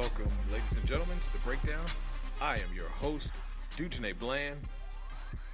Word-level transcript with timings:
Welcome, 0.00 0.32
ladies 0.50 0.78
and 0.78 0.86
gentlemen, 0.86 1.18
to 1.18 1.32
the 1.34 1.38
breakdown. 1.40 1.84
I 2.40 2.54
am 2.54 2.74
your 2.74 2.88
host, 2.88 3.32
Dujunnea 3.76 4.18
Bland, 4.18 4.58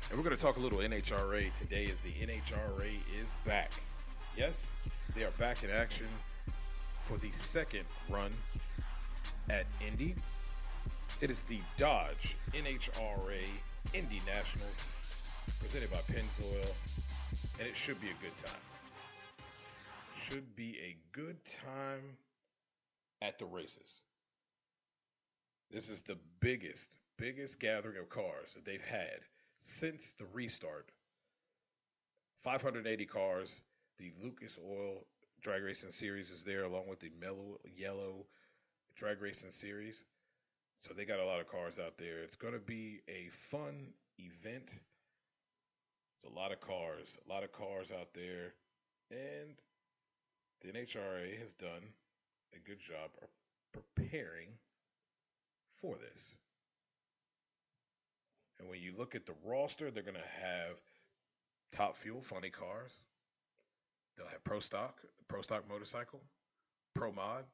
and 0.08 0.16
we're 0.16 0.22
going 0.22 0.36
to 0.36 0.40
talk 0.40 0.56
a 0.56 0.60
little 0.60 0.78
NHRA 0.78 1.52
today. 1.58 1.82
As 1.86 1.98
the 2.04 2.12
NHRA 2.12 2.94
is 3.20 3.26
back, 3.44 3.72
yes, 4.36 4.70
they 5.16 5.24
are 5.24 5.32
back 5.32 5.64
in 5.64 5.70
action 5.70 6.06
for 7.02 7.18
the 7.18 7.32
second 7.32 7.86
run 8.08 8.30
at 9.50 9.66
Indy. 9.84 10.14
It 11.20 11.28
is 11.28 11.40
the 11.48 11.58
Dodge 11.76 12.36
NHRA 12.54 13.42
Indy 13.94 14.22
Nationals, 14.28 14.84
presented 15.58 15.90
by 15.90 16.02
Pennzoil, 16.02 16.70
and 17.58 17.66
it 17.66 17.76
should 17.76 18.00
be 18.00 18.10
a 18.10 18.22
good 18.22 18.36
time. 18.36 18.60
Should 20.22 20.54
be 20.54 20.78
a 20.84 20.96
good 21.10 21.38
time 21.44 22.16
at 23.20 23.40
the 23.40 23.46
races. 23.46 24.05
This 25.70 25.88
is 25.88 26.00
the 26.02 26.18
biggest, 26.40 26.86
biggest 27.18 27.58
gathering 27.58 27.98
of 27.98 28.08
cars 28.08 28.54
that 28.54 28.64
they've 28.64 28.84
had 28.84 29.20
since 29.62 30.14
the 30.18 30.26
restart. 30.32 30.90
580 32.44 33.06
cars. 33.06 33.60
The 33.98 34.12
Lucas 34.22 34.58
Oil 34.64 35.04
Drag 35.42 35.62
Racing 35.62 35.90
Series 35.90 36.30
is 36.30 36.44
there, 36.44 36.64
along 36.64 36.88
with 36.88 37.00
the 37.00 37.10
Mello 37.20 37.58
Yello 37.80 38.24
Drag 38.94 39.20
Racing 39.20 39.52
Series. 39.52 40.04
So 40.78 40.92
they 40.94 41.04
got 41.04 41.18
a 41.18 41.24
lot 41.24 41.40
of 41.40 41.48
cars 41.48 41.78
out 41.78 41.96
there. 41.98 42.22
It's 42.22 42.36
going 42.36 42.52
to 42.52 42.60
be 42.60 43.00
a 43.08 43.28
fun 43.30 43.88
event. 44.18 44.68
It's 44.68 46.30
a 46.30 46.34
lot 46.38 46.52
of 46.52 46.60
cars, 46.60 47.16
a 47.26 47.32
lot 47.32 47.42
of 47.42 47.52
cars 47.52 47.88
out 47.90 48.08
there. 48.14 48.54
And 49.10 49.56
the 50.60 50.68
NHRA 50.68 51.38
has 51.40 51.54
done 51.54 51.82
a 52.54 52.58
good 52.68 52.80
job 52.80 53.10
of 53.22 53.28
preparing 53.72 54.48
for 55.76 55.96
this. 55.96 56.34
And 58.58 58.68
when 58.68 58.80
you 58.80 58.92
look 58.96 59.14
at 59.14 59.26
the 59.26 59.34
roster, 59.44 59.90
they're 59.90 60.02
going 60.02 60.14
to 60.14 60.44
have 60.44 60.76
Top 61.72 61.96
Fuel 61.96 62.22
funny 62.22 62.50
cars. 62.50 62.92
They'll 64.16 64.28
have 64.28 64.42
Pro 64.44 64.60
Stock, 64.60 64.96
Pro 65.28 65.42
Stock 65.42 65.68
motorcycle, 65.68 66.22
Pro 66.94 67.12
Mod, 67.12 67.44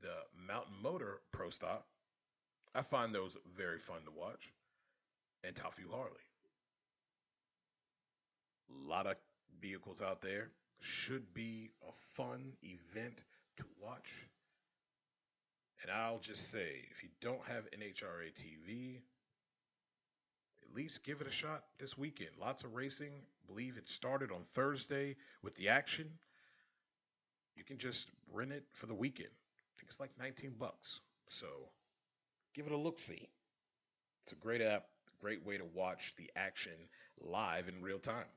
the 0.00 0.14
Mountain 0.46 0.74
Motor 0.82 1.20
Pro 1.30 1.50
Stock. 1.50 1.84
I 2.74 2.82
find 2.82 3.14
those 3.14 3.36
very 3.56 3.78
fun 3.78 4.00
to 4.04 4.10
watch. 4.18 4.52
And 5.44 5.54
Top 5.54 5.74
Fuel 5.74 5.94
Harley. 5.94 6.10
A 8.70 8.88
lot 8.88 9.06
of 9.06 9.16
vehicles 9.60 10.00
out 10.02 10.20
there. 10.22 10.50
Should 10.80 11.32
be 11.32 11.70
a 11.88 11.92
fun 12.16 12.54
event 12.62 13.22
to 13.58 13.64
watch. 13.80 14.26
And 15.82 15.90
I'll 15.90 16.20
just 16.20 16.50
say, 16.50 16.84
if 16.90 17.02
you 17.02 17.08
don't 17.20 17.44
have 17.48 17.64
NHRA 17.72 18.32
TV, 18.32 19.00
at 20.62 20.76
least 20.76 21.02
give 21.02 21.20
it 21.20 21.26
a 21.26 21.30
shot 21.30 21.64
this 21.78 21.98
weekend. 21.98 22.30
Lots 22.40 22.62
of 22.62 22.74
racing. 22.74 23.12
believe 23.48 23.76
it 23.76 23.88
started 23.88 24.30
on 24.30 24.44
Thursday 24.54 25.16
with 25.42 25.56
the 25.56 25.68
action. 25.68 26.08
You 27.56 27.64
can 27.64 27.78
just 27.78 28.08
rent 28.32 28.52
it 28.52 28.64
for 28.72 28.86
the 28.86 28.94
weekend. 28.94 29.28
I 29.28 29.72
think 29.78 29.90
it's 29.90 30.00
like 30.00 30.10
19 30.18 30.54
bucks. 30.58 31.00
So 31.28 31.46
give 32.54 32.66
it 32.66 32.72
a 32.72 32.76
look 32.76 32.98
see. 32.98 33.28
It's 34.22 34.32
a 34.32 34.36
great 34.36 34.62
app, 34.62 34.84
great 35.20 35.44
way 35.44 35.58
to 35.58 35.64
watch 35.74 36.14
the 36.16 36.30
action 36.36 36.72
live 37.20 37.68
in 37.68 37.82
real 37.82 37.98
time. 37.98 38.30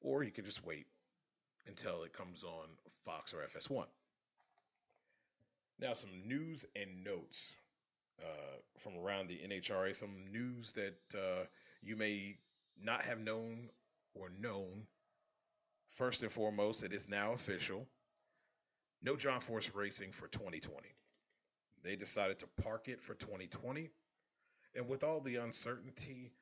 Or 0.00 0.22
you 0.22 0.30
can 0.30 0.44
just 0.44 0.64
wait 0.64 0.86
until 1.66 2.04
it 2.04 2.12
comes 2.12 2.44
on 2.44 2.68
Fox 3.04 3.34
or 3.34 3.38
FS1. 3.38 3.86
Now, 5.80 5.92
some 5.92 6.10
news 6.26 6.64
and 6.74 7.04
notes 7.04 7.38
uh, 8.20 8.58
from 8.78 8.96
around 8.96 9.28
the 9.28 9.38
NHRA, 9.38 9.94
some 9.94 10.24
news 10.32 10.72
that 10.72 10.98
uh, 11.14 11.44
you 11.82 11.96
may 11.96 12.36
not 12.82 13.02
have 13.02 13.20
known 13.20 13.70
or 14.14 14.30
known. 14.40 14.86
First 15.90 16.22
and 16.22 16.32
foremost, 16.32 16.82
it 16.82 16.92
is 16.92 17.08
now 17.08 17.32
official. 17.32 17.86
No 19.02 19.14
John 19.14 19.40
Force 19.40 19.72
Racing 19.74 20.12
for 20.12 20.26
2020. 20.28 20.88
They 21.84 21.94
decided 21.94 22.40
to 22.40 22.48
park 22.62 22.88
it 22.88 23.00
for 23.00 23.14
2020. 23.14 23.90
And 24.74 24.88
with 24.88 25.04
all 25.04 25.20
the 25.20 25.36
uncertainty, 25.36 26.32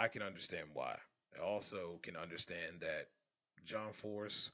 I 0.00 0.08
can 0.08 0.22
understand 0.22 0.68
why. 0.72 0.98
I 1.36 1.44
also 1.44 1.98
can 2.02 2.16
understand 2.16 2.80
that 2.80 3.08
John 3.64 3.92
Force 3.92 4.50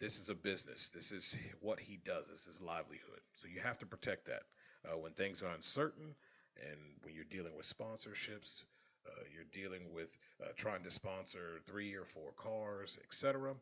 this 0.00 0.18
is 0.18 0.28
a 0.28 0.34
business. 0.34 0.90
This 0.94 1.12
is 1.12 1.36
what 1.60 1.80
he 1.80 1.98
does. 2.04 2.26
This 2.26 2.46
is 2.46 2.60
livelihood. 2.60 3.20
So 3.32 3.48
you 3.48 3.60
have 3.60 3.78
to 3.78 3.86
protect 3.86 4.26
that. 4.26 4.42
Uh, 4.84 4.98
when 4.98 5.12
things 5.12 5.42
are 5.42 5.54
uncertain 5.54 6.14
and 6.60 6.78
when 7.02 7.14
you're 7.14 7.24
dealing 7.24 7.56
with 7.56 7.66
sponsorships, 7.66 8.64
uh, 9.06 9.22
you're 9.32 9.48
dealing 9.52 9.92
with 9.92 10.16
uh, 10.42 10.48
trying 10.56 10.82
to 10.82 10.90
sponsor 10.90 11.60
three 11.66 11.94
or 11.94 12.04
four 12.04 12.32
cars, 12.36 12.98
etc. 13.04 13.54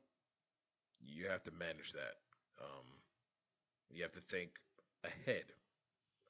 You 1.04 1.26
have 1.28 1.42
to 1.44 1.50
manage 1.52 1.92
that. 1.92 2.16
Um, 2.60 2.86
you 3.90 4.02
have 4.02 4.12
to 4.12 4.20
think 4.20 4.50
ahead, 5.04 5.44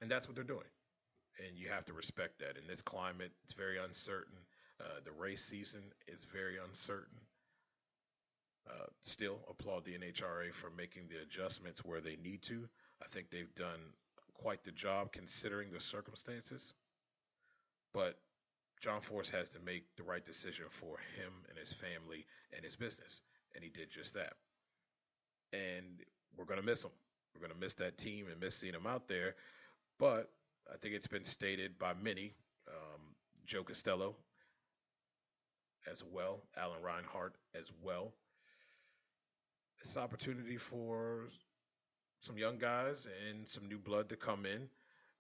and 0.01 0.11
that's 0.11 0.27
what 0.27 0.35
they're 0.35 0.45
doing. 0.45 0.71
And 1.47 1.57
you 1.57 1.69
have 1.69 1.85
to 1.87 1.93
respect 1.93 2.39
that. 2.41 2.57
In 2.61 2.67
this 2.69 2.83
climate, 2.83 3.33
it's 3.45 3.55
very 3.55 3.79
uncertain. 3.79 4.37
Uh, 4.81 5.01
the 5.05 5.13
race 5.13 5.45
season 5.45 5.81
is 6.09 6.25
very 6.33 6.57
uncertain. 6.59 7.19
Uh, 8.69 8.87
still 9.03 9.39
applaud 9.51 9.85
the 9.85 9.93
NHRA 9.93 10.53
for 10.53 10.71
making 10.71 11.09
the 11.09 11.21
adjustments 11.21 11.85
where 11.85 12.01
they 12.01 12.17
need 12.23 12.43
to. 12.43 12.69
I 13.03 13.09
think 13.09 13.31
they've 13.31 13.55
done 13.55 13.81
quite 14.35 14.63
the 14.65 14.71
job 14.71 15.13
considering 15.13 15.73
the 15.73 15.81
circumstances. 15.81 16.73
But 17.93 18.19
John 18.81 19.01
Force 19.01 19.29
has 19.31 19.51
to 19.51 19.59
make 19.65 19.85
the 19.97 20.03
right 20.03 20.25
decision 20.25 20.67
for 20.69 20.97
him 21.17 21.33
and 21.49 21.59
his 21.59 21.73
family 21.73 22.27
and 22.55 22.65
his 22.65 22.77
business. 22.77 23.23
And 23.55 23.63
he 23.63 23.71
did 23.71 23.91
just 23.91 24.15
that. 24.15 24.35
And 25.53 26.01
we're 26.37 26.45
going 26.45 26.61
to 26.61 26.67
miss 26.67 26.83
him. 26.83 26.91
We're 27.35 27.47
going 27.47 27.59
to 27.59 27.65
miss 27.65 27.75
that 27.75 27.99
team 27.99 28.27
and 28.31 28.41
miss 28.41 28.57
seeing 28.57 28.75
him 28.75 28.87
out 28.87 29.09
there. 29.09 29.35
But 29.99 30.31
I 30.73 30.77
think 30.79 30.95
it's 30.95 31.07
been 31.07 31.25
stated 31.25 31.79
by 31.79 31.95
many, 31.95 32.35
um, 32.69 33.01
Joe 33.45 33.63
Costello 33.63 34.17
as 35.91 36.03
well, 36.05 36.41
Alan 36.57 36.83
Reinhart 36.83 37.35
as 37.55 37.71
well, 37.83 38.13
this 39.83 39.97
opportunity 39.97 40.57
for 40.57 41.29
some 42.21 42.39
young 42.39 42.59
guys 42.59 43.07
and 43.29 43.49
some 43.49 43.69
new 43.69 43.79
blood 43.79 44.09
to 44.11 44.17
come 44.17 44.47
in, 44.47 44.69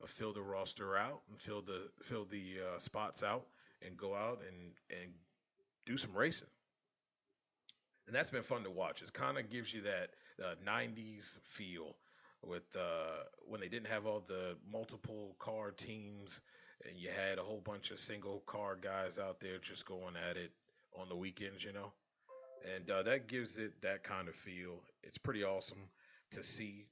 uh, 0.03 0.07
fill 0.07 0.33
the 0.33 0.43
roster 0.43 0.97
out, 0.97 1.21
and 1.29 1.39
fill 1.39 1.63
the 1.63 1.89
fill 2.03 2.25
the 2.25 2.57
uh, 2.61 2.79
spots 2.79 3.23
out, 3.23 3.47
and 3.85 3.97
go 3.97 4.15
out 4.15 4.41
and 4.49 4.73
and 4.91 5.11
do 5.87 5.97
some 5.97 6.15
racing. 6.15 6.49
And 8.07 8.17
that's 8.17 8.31
been 8.31 8.43
fun 8.43 8.65
to 8.65 8.71
watch. 8.71 9.03
It 9.03 9.13
kind 9.13 9.39
of 9.39 9.51
gives 9.51 9.73
you 9.73 9.83
that 9.83 10.11
uh, 10.43 10.55
90s 10.67 11.39
feel 11.43 11.97
with 12.45 12.65
uh, 12.77 13.25
when 13.47 13.61
they 13.61 13.69
didn't 13.69 13.87
have 13.87 14.07
all 14.07 14.23
the 14.27 14.57
multiple 14.71 15.37
car 15.39 15.71
teams 15.71 16.41
and 16.89 16.99
you 16.99 17.11
had 17.11 17.39
a 17.39 17.43
whole 17.43 17.61
bunch 17.65 17.91
of 17.91 17.99
single 17.99 18.41
car 18.47 18.77
guys 18.81 19.19
out 19.19 19.41
there 19.41 19.59
just 19.59 19.87
going 19.87 20.17
at 20.29 20.37
it 20.37 20.51
on 20.99 21.09
the 21.09 21.17
weekends, 21.17 21.65
you 21.65 21.73
know. 21.73 21.93
And 22.75 22.91
uh, 22.91 23.03
that 23.05 23.27
gives 23.27 23.59
it 23.59 23.83
that 23.83 24.05
kind 24.05 24.29
of 24.29 24.35
feel. 24.35 24.75
It's 25.03 25.19
pretty 25.19 25.45
awesome 25.45 25.89
to 26.33 26.43
see. 26.43 26.87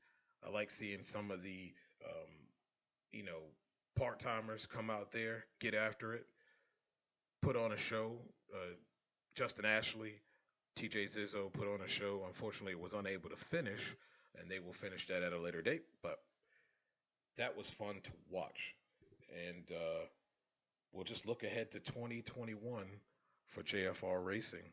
I 0.44 0.50
like 0.50 0.70
seeing 0.70 1.02
some 1.02 1.30
of 1.30 1.42
the, 1.42 1.72
um, 2.04 2.30
you 3.12 3.22
know, 3.22 3.40
part 3.96 4.20
timers 4.20 4.66
come 4.66 4.90
out 4.90 5.12
there, 5.12 5.44
get 5.60 5.74
after 5.74 6.14
it, 6.14 6.26
put 7.42 7.56
on 7.56 7.72
a 7.72 7.76
show. 7.76 8.12
Uh, 8.52 8.74
Justin 9.36 9.64
Ashley, 9.64 10.14
TJ 10.76 11.16
Zizzo 11.16 11.52
put 11.52 11.72
on 11.72 11.80
a 11.82 11.88
show. 11.88 12.24
Unfortunately, 12.26 12.74
was 12.74 12.92
unable 12.92 13.30
to 13.30 13.36
finish, 13.36 13.94
and 14.38 14.50
they 14.50 14.58
will 14.58 14.72
finish 14.72 15.06
that 15.06 15.22
at 15.22 15.32
a 15.32 15.38
later 15.38 15.62
date. 15.62 15.82
But 16.02 16.18
that 17.36 17.56
was 17.56 17.70
fun 17.70 17.96
to 18.02 18.10
watch 18.28 18.74
and 19.30 19.64
uh, 19.70 20.04
we'll 20.92 21.04
just 21.04 21.26
look 21.26 21.42
ahead 21.42 21.70
to 21.72 21.80
2021 21.80 22.84
for 23.46 23.62
JFR 23.62 24.24
Racing. 24.24 24.72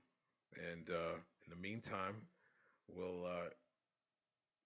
And 0.56 0.90
uh, 0.90 1.16
in 1.46 1.50
the 1.50 1.56
meantime, 1.56 2.16
we'll 2.88 3.26
uh, 3.26 3.50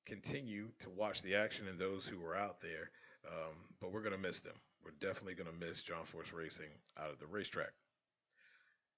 continue 0.06 0.68
to 0.80 0.90
watch 0.90 1.22
the 1.22 1.36
action 1.36 1.68
and 1.68 1.80
those 1.80 2.08
who 2.08 2.24
are 2.26 2.36
out 2.36 2.62
there. 2.62 2.92
Um, 3.28 3.56
but 3.80 3.92
we're 3.92 4.02
going 4.02 4.16
to 4.16 4.18
miss 4.18 4.42
them. 4.42 4.56
We're 4.84 4.92
definitely 5.00 5.36
going 5.36 5.50
to 5.52 5.66
miss 5.66 5.84
John 5.84 6.06
Force 6.06 6.34
Racing 6.34 6.72
out 7.00 7.12
of 7.12 7.20
the 7.20 7.28
racetrack. 7.28 7.72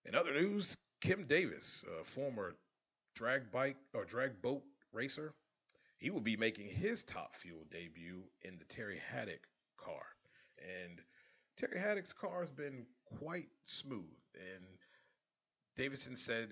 In 0.06 0.15
other 0.15 0.33
news, 0.33 0.75
Kim 1.01 1.25
Davis, 1.27 1.83
a 2.00 2.03
former 2.03 2.56
drag 3.15 3.51
bike 3.51 3.77
or 3.94 4.06
drag 4.06 4.41
boat 4.41 4.63
racer, 4.94 5.33
he 5.97 6.09
will 6.09 6.21
be 6.21 6.38
making 6.38 6.68
his 6.68 7.03
top 7.03 7.35
fuel 7.35 7.65
debut 7.71 8.24
in 8.44 8.57
the 8.57 8.65
Terry 8.65 9.00
Haddock 9.12 9.41
car. 9.77 10.03
And 10.57 11.00
Terry 11.57 11.80
Haddock's 11.80 12.13
car 12.13 12.41
has 12.41 12.51
been 12.51 12.85
quite 13.19 13.50
smooth. 13.65 14.15
And 14.35 14.65
Davison 15.75 16.15
said 16.15 16.50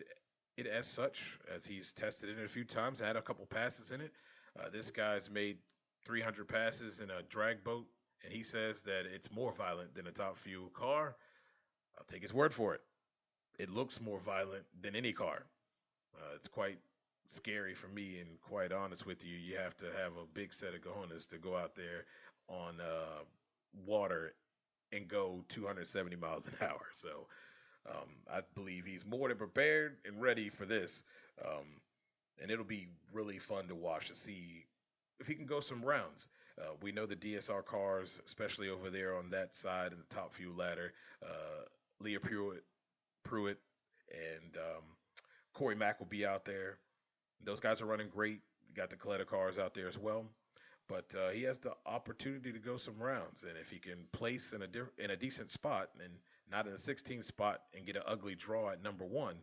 it 0.61 0.67
as 0.67 0.87
such, 0.87 1.37
as 1.53 1.65
he's 1.65 1.93
tested 1.93 2.29
it 2.29 2.43
a 2.43 2.47
few 2.47 2.63
times, 2.63 2.99
had 2.99 3.15
a 3.15 3.21
couple 3.21 3.45
passes 3.45 3.91
in 3.91 4.01
it. 4.01 4.11
Uh, 4.59 4.69
this 4.71 4.91
guy's 4.91 5.29
made 5.29 5.57
300 6.05 6.47
passes 6.47 6.99
in 6.99 7.09
a 7.09 7.21
drag 7.29 7.63
boat, 7.63 7.85
and 8.23 8.33
he 8.33 8.43
says 8.43 8.83
that 8.83 9.03
it's 9.13 9.31
more 9.31 9.51
violent 9.51 9.93
than 9.95 10.07
a 10.07 10.11
top 10.11 10.37
fuel 10.37 10.69
car. 10.69 11.15
I'll 11.97 12.05
take 12.05 12.21
his 12.21 12.33
word 12.33 12.53
for 12.53 12.73
it. 12.73 12.81
It 13.59 13.69
looks 13.69 14.01
more 14.01 14.19
violent 14.19 14.63
than 14.81 14.95
any 14.95 15.13
car. 15.13 15.45
Uh, 16.15 16.35
it's 16.35 16.47
quite 16.47 16.79
scary 17.27 17.73
for 17.73 17.87
me, 17.87 18.19
and 18.19 18.29
quite 18.41 18.71
honest 18.71 19.05
with 19.05 19.25
you, 19.25 19.37
you 19.37 19.57
have 19.57 19.75
to 19.77 19.85
have 19.85 20.13
a 20.13 20.25
big 20.33 20.53
set 20.53 20.73
of 20.73 20.81
cojones 20.81 21.27
to 21.29 21.37
go 21.37 21.55
out 21.55 21.75
there 21.75 22.05
on 22.47 22.79
uh, 22.81 23.23
water 23.85 24.33
and 24.91 25.07
go 25.07 25.43
270 25.49 26.15
miles 26.17 26.47
an 26.47 26.53
hour. 26.61 26.85
So 26.95 27.27
um, 27.89 28.09
I 28.31 28.41
believe 28.55 28.85
he's 28.85 29.05
more 29.05 29.27
than 29.29 29.37
prepared 29.37 29.97
and 30.05 30.21
ready 30.21 30.49
for 30.49 30.65
this. 30.65 31.03
Um, 31.43 31.65
and 32.41 32.51
it'll 32.51 32.65
be 32.65 32.87
really 33.13 33.39
fun 33.39 33.67
to 33.67 33.75
watch 33.75 34.07
to 34.09 34.15
see 34.15 34.65
if 35.19 35.27
he 35.27 35.35
can 35.35 35.45
go 35.45 35.59
some 35.59 35.83
rounds. 35.83 36.27
Uh, 36.59 36.73
we 36.81 36.91
know 36.91 37.05
the 37.05 37.15
DSR 37.15 37.65
cars, 37.65 38.19
especially 38.25 38.69
over 38.69 38.89
there 38.89 39.15
on 39.15 39.29
that 39.29 39.53
side 39.53 39.91
in 39.91 39.97
the 39.97 40.15
top 40.15 40.33
fuel 40.33 40.55
ladder, 40.55 40.93
uh, 41.23 41.63
Leah 41.99 42.19
Pruett, 42.19 42.61
Pruett 43.23 43.57
and 44.11 44.57
um, 44.57 44.83
Corey 45.53 45.75
Mack 45.75 45.99
will 45.99 46.07
be 46.07 46.25
out 46.25 46.45
there. 46.45 46.77
Those 47.43 47.59
guys 47.59 47.81
are 47.81 47.85
running 47.85 48.09
great. 48.09 48.41
Got 48.75 48.89
the 48.89 48.95
Kalitta 48.95 49.25
cars 49.25 49.59
out 49.59 49.73
there 49.73 49.87
as 49.87 49.97
well 49.97 50.25
but 50.91 51.15
uh, 51.17 51.29
he 51.29 51.43
has 51.43 51.57
the 51.59 51.71
opportunity 51.85 52.51
to 52.51 52.59
go 52.59 52.75
some 52.75 52.97
rounds, 52.99 53.43
and 53.47 53.57
if 53.57 53.69
he 53.69 53.79
can 53.79 54.05
place 54.11 54.51
in 54.51 54.61
a 54.61 54.67
in 55.01 55.11
a 55.11 55.15
decent 55.15 55.49
spot 55.49 55.89
and 56.03 56.11
not 56.51 56.67
in 56.67 56.73
a 56.73 56.77
16 56.77 57.23
spot 57.23 57.61
and 57.75 57.85
get 57.85 57.95
an 57.95 58.03
ugly 58.05 58.35
draw 58.35 58.69
at 58.71 58.83
number 58.83 59.05
one, 59.05 59.35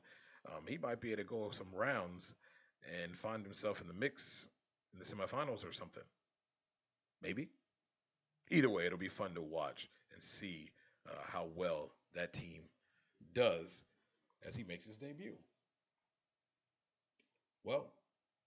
um, 0.47 0.63
he 0.67 0.79
might 0.79 1.01
be 1.01 1.13
able 1.13 1.23
to 1.23 1.29
go 1.29 1.51
some 1.51 1.69
rounds 1.75 2.35
and 3.03 3.17
find 3.17 3.45
himself 3.45 3.81
in 3.81 3.89
the 3.89 3.95
mix 3.95 4.47
in 4.93 4.99
the 4.99 5.05
semifinals 5.05 5.69
or 5.69 5.73
something. 5.73 6.03
Maybe. 7.23 7.49
Either 8.51 8.71
way, 8.71 8.87
it'll 8.87 8.99
be 8.99 9.09
fun 9.09 9.35
to 9.35 9.43
watch 9.43 9.89
and 10.13 10.23
see 10.23 10.71
uh, 11.09 11.15
how 11.27 11.47
well 11.55 11.91
that 12.15 12.33
team 12.33 12.63
does 13.35 13.69
as 14.47 14.55
he 14.55 14.65
makes 14.65 14.87
his 14.87 14.97
debut. 14.97 15.35
Well, 17.65 17.93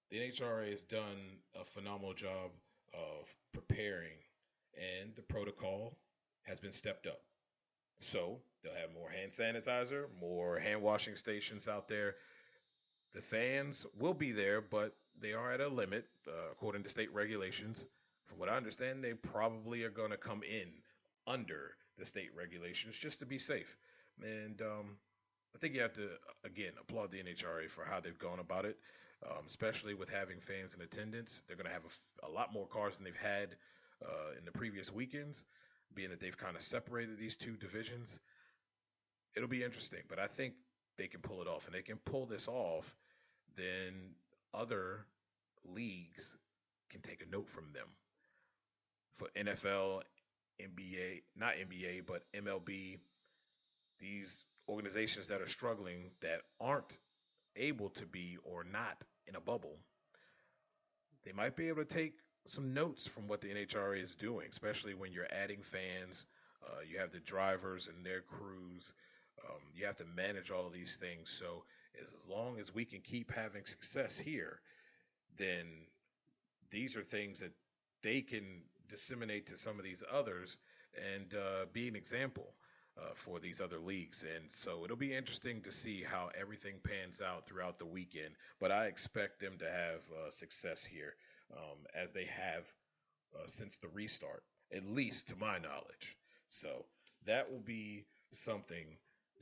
the 0.09 0.17
NHRA 0.17 0.71
has 0.71 0.81
done 0.83 1.39
a 1.59 1.63
phenomenal 1.63 2.13
job 2.13 2.51
of 2.93 3.27
preparing, 3.53 4.17
and 4.75 5.15
the 5.15 5.21
protocol 5.21 5.97
has 6.43 6.59
been 6.59 6.71
stepped 6.71 7.05
up. 7.05 7.21
So 8.01 8.39
they'll 8.63 8.73
have 8.73 8.93
more 8.93 9.09
hand 9.09 9.31
sanitizer, 9.31 10.05
more 10.19 10.59
hand 10.59 10.81
washing 10.81 11.15
stations 11.15 11.67
out 11.67 11.87
there. 11.87 12.15
The 13.13 13.21
fans 13.21 13.85
will 13.99 14.13
be 14.13 14.31
there, 14.31 14.61
but 14.61 14.95
they 15.19 15.33
are 15.33 15.51
at 15.51 15.61
a 15.61 15.67
limit 15.67 16.05
uh, 16.27 16.51
according 16.51 16.83
to 16.83 16.89
state 16.89 17.13
regulations. 17.13 17.85
From 18.25 18.39
what 18.39 18.49
I 18.49 18.55
understand, 18.55 19.03
they 19.03 19.13
probably 19.13 19.83
are 19.83 19.89
going 19.89 20.11
to 20.11 20.17
come 20.17 20.41
in 20.43 20.69
under 21.27 21.75
the 21.97 22.05
state 22.05 22.29
regulations 22.35 22.95
just 22.97 23.19
to 23.19 23.25
be 23.25 23.37
safe. 23.37 23.77
And 24.21 24.61
um, 24.61 24.97
I 25.55 25.59
think 25.59 25.75
you 25.75 25.81
have 25.81 25.93
to, 25.93 26.09
again, 26.45 26.71
applaud 26.79 27.11
the 27.11 27.17
NHRA 27.17 27.69
for 27.69 27.83
how 27.83 27.99
they've 27.99 28.17
gone 28.17 28.39
about 28.39 28.65
it 28.65 28.77
um, 29.25 29.45
especially 29.47 29.93
with 29.93 30.09
having 30.09 30.39
fans 30.39 30.73
in 30.73 30.81
attendance. 30.81 31.43
They're 31.47 31.57
going 31.57 31.67
to 31.67 31.73
have 31.73 31.85
a, 31.85 32.27
a, 32.27 32.31
lot 32.31 32.53
more 32.53 32.67
cars 32.67 32.95
than 32.95 33.05
they've 33.05 33.15
had 33.15 33.49
uh, 34.03 34.37
in 34.37 34.45
the 34.45 34.51
previous 34.51 34.91
weekends, 34.91 35.43
being 35.95 36.09
that 36.09 36.19
they've 36.19 36.37
kind 36.37 36.55
of 36.55 36.61
separated 36.61 37.17
these 37.17 37.35
two 37.35 37.55
divisions. 37.55 38.19
It'll 39.35 39.49
be 39.49 39.63
interesting, 39.63 40.01
but 40.09 40.19
I 40.19 40.27
think 40.27 40.53
they 40.97 41.07
can 41.07 41.21
pull 41.21 41.41
it 41.41 41.47
off. 41.47 41.65
And 41.65 41.75
they 41.75 41.81
can 41.81 41.97
pull 41.97 42.25
this 42.25 42.47
off, 42.47 42.95
then 43.55 44.15
other 44.53 45.05
leagues 45.65 46.35
can 46.89 47.01
take 47.01 47.21
a 47.21 47.29
note 47.29 47.49
from 47.49 47.71
them. 47.73 47.87
For 49.15 49.27
NFL, 49.37 50.01
NBA, 50.61 51.23
not 51.35 51.53
NBA, 51.53 52.05
but 52.05 52.23
MLB, 52.35 52.97
these 53.99 54.43
organizations 54.67 55.27
that 55.27 55.41
are 55.41 55.47
struggling 55.47 56.11
that 56.21 56.41
aren't 56.59 56.97
able 57.55 57.89
to 57.89 58.05
be 58.05 58.37
or 58.43 58.63
not 58.63 58.97
in 59.27 59.35
a 59.35 59.41
bubble, 59.41 59.77
they 61.23 61.31
might 61.31 61.55
be 61.55 61.67
able 61.67 61.83
to 61.83 61.93
take 61.93 62.13
some 62.47 62.73
notes 62.73 63.07
from 63.07 63.27
what 63.27 63.41
the 63.41 63.49
NHRA 63.49 64.03
is 64.03 64.15
doing, 64.15 64.47
especially 64.49 64.93
when 64.93 65.11
you're 65.11 65.31
adding 65.31 65.61
fans. 65.61 66.25
Uh, 66.65 66.81
you 66.89 66.99
have 66.99 67.11
the 67.11 67.19
drivers 67.19 67.87
and 67.87 68.05
their 68.05 68.21
crews. 68.21 68.93
Um, 69.47 69.61
you 69.75 69.85
have 69.85 69.97
to 69.97 70.05
manage 70.15 70.51
all 70.51 70.67
of 70.67 70.73
these 70.73 70.95
things. 70.95 71.29
So 71.29 71.63
as 71.99 72.07
long 72.29 72.59
as 72.59 72.73
we 72.73 72.85
can 72.85 73.01
keep 73.01 73.31
having 73.31 73.65
success 73.65 74.17
here, 74.17 74.59
then 75.37 75.65
these 76.71 76.95
are 76.95 77.03
things 77.03 77.39
that 77.39 77.53
they 78.03 78.21
can 78.21 78.63
disseminate 78.89 79.47
to 79.47 79.57
some 79.57 79.77
of 79.77 79.83
these 79.83 80.03
others 80.11 80.57
and 81.15 81.33
uh, 81.33 81.65
be 81.71 81.87
an 81.87 81.95
example 81.95 82.53
uh, 82.97 83.11
for 83.15 83.39
these 83.39 83.61
other 83.61 83.79
leagues. 83.79 84.23
And 84.23 84.51
so 84.51 84.83
it'll 84.83 84.97
be 84.97 85.15
interesting 85.15 85.61
to 85.61 85.71
see 85.71 86.03
how 86.03 86.29
everything 86.39 86.75
pans 86.83 87.21
out 87.21 87.45
throughout 87.45 87.79
the 87.79 87.85
weekend. 87.85 88.35
But 88.59 88.71
I 88.71 88.87
expect 88.87 89.39
them 89.39 89.57
to 89.59 89.65
have 89.65 90.01
uh, 90.11 90.31
success 90.31 90.83
here 90.83 91.15
um, 91.53 91.85
as 91.95 92.13
they 92.13 92.25
have 92.25 92.65
uh, 93.35 93.47
since 93.47 93.77
the 93.77 93.87
restart, 93.89 94.43
at 94.73 94.85
least 94.85 95.29
to 95.29 95.35
my 95.35 95.57
knowledge. 95.57 96.17
So 96.49 96.85
that 97.25 97.51
will 97.51 97.61
be 97.61 98.05
something 98.31 98.85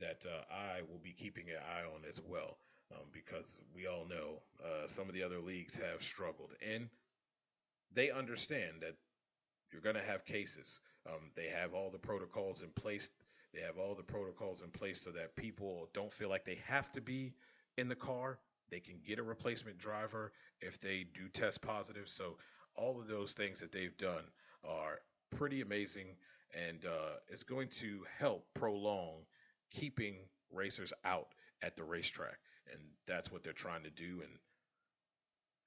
that 0.00 0.22
uh, 0.24 0.52
I 0.52 0.80
will 0.82 1.00
be 1.02 1.12
keeping 1.12 1.48
an 1.48 1.56
eye 1.56 1.84
on 1.84 2.02
as 2.08 2.20
well. 2.26 2.56
Um, 2.92 3.06
because 3.12 3.44
we 3.72 3.86
all 3.86 4.04
know 4.08 4.42
uh, 4.64 4.88
some 4.88 5.08
of 5.08 5.14
the 5.14 5.22
other 5.22 5.38
leagues 5.38 5.76
have 5.76 6.02
struggled. 6.02 6.50
And 6.60 6.88
they 7.94 8.10
understand 8.10 8.78
that 8.80 8.96
you're 9.72 9.80
going 9.80 9.94
to 9.94 10.02
have 10.02 10.24
cases. 10.24 10.66
Um, 11.06 11.30
they 11.36 11.46
have 11.46 11.72
all 11.72 11.90
the 11.90 11.98
protocols 11.98 12.62
in 12.62 12.70
place 12.70 13.08
they 13.52 13.60
have 13.62 13.78
all 13.78 13.94
the 13.94 14.02
protocols 14.02 14.62
in 14.62 14.70
place 14.70 15.00
so 15.00 15.10
that 15.10 15.34
people 15.34 15.88
don't 15.92 16.12
feel 16.12 16.28
like 16.28 16.44
they 16.44 16.60
have 16.66 16.92
to 16.92 17.00
be 17.00 17.34
in 17.76 17.88
the 17.88 17.96
car. 17.96 18.38
They 18.70 18.80
can 18.80 19.00
get 19.04 19.18
a 19.18 19.22
replacement 19.22 19.78
driver 19.78 20.32
if 20.60 20.80
they 20.80 21.06
do 21.14 21.28
test 21.28 21.62
positive. 21.62 22.08
So 22.08 22.36
all 22.76 23.00
of 23.00 23.08
those 23.08 23.32
things 23.32 23.60
that 23.60 23.72
they've 23.72 23.96
done 23.96 24.24
are 24.64 25.00
pretty 25.36 25.60
amazing, 25.60 26.06
and 26.54 26.84
uh, 26.84 27.16
it's 27.28 27.44
going 27.44 27.68
to 27.68 28.04
help 28.18 28.46
prolong 28.54 29.18
keeping 29.70 30.16
racers 30.52 30.92
out 31.04 31.28
at 31.62 31.76
the 31.76 31.84
racetrack, 31.84 32.38
and 32.72 32.80
that's 33.06 33.30
what 33.30 33.42
they're 33.42 33.52
trying 33.52 33.82
to 33.82 33.90
do. 33.90 34.22
And 34.22 34.32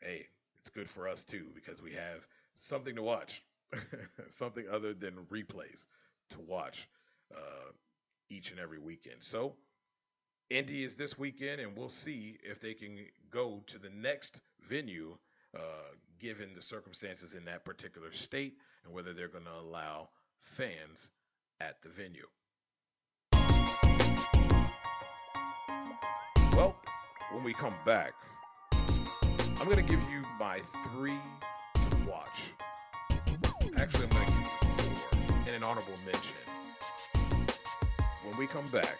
hey, 0.02 0.28
it's 0.60 0.70
good 0.70 0.90
for 0.90 1.08
us 1.08 1.24
too 1.24 1.48
because 1.54 1.82
we 1.82 1.92
have 1.94 2.28
something 2.56 2.96
to 2.96 3.02
watch, 3.02 3.44
something 4.30 4.66
other 4.72 4.94
than 4.94 5.14
replays 5.32 5.86
to 6.32 6.40
watch 6.42 6.88
uh, 7.36 7.72
each 8.30 8.52
and 8.52 8.60
every 8.60 8.80
weekend. 8.80 9.18
So, 9.22 9.54
Indy 10.50 10.84
is 10.84 10.96
this 10.96 11.18
weekend, 11.18 11.62
and 11.62 11.76
we'll 11.76 11.90
see 11.90 12.38
if 12.44 12.60
they 12.60 12.74
can 12.74 12.98
go 13.32 13.64
to 13.68 13.80
the 13.80 13.90
next 13.90 14.40
venue, 14.68 15.18
uh, 15.56 15.60
given 16.20 16.50
the 16.56 16.62
circumstances 16.62 17.34
in 17.34 17.46
that 17.46 17.64
particular 17.66 18.12
state, 18.12 18.58
and 18.86 18.94
whether 18.94 19.14
they're 19.14 19.28
going 19.28 19.46
to 19.46 19.60
allow 19.60 20.10
fans 20.40 21.10
at 21.62 21.82
the 21.82 21.90
venue. 21.90 22.28
Well, 26.56 26.76
when 27.32 27.44
we 27.44 27.54
come 27.54 27.74
back, 27.86 28.14
I'm 28.72 29.66
going 29.66 29.78
to 29.78 29.82
give 29.82 30.02
you 30.12 30.24
my 30.40 30.60
three 30.60 31.18
to 31.76 32.10
watch. 32.10 32.54
Actually, 33.78 34.04
I'm 34.04 34.10
going 34.10 34.26
to 34.26 34.32
give 34.32 34.40
you 34.40 34.46
four 34.46 35.20
and 35.48 35.56
an 35.56 35.64
honorable 35.64 35.94
mention. 36.06 36.36
When 38.24 38.38
we 38.38 38.46
come 38.46 38.66
back, 38.68 39.00